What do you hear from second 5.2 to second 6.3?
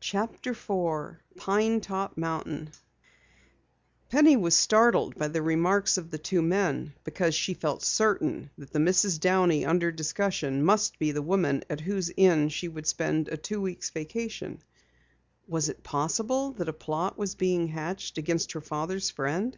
the remarks of the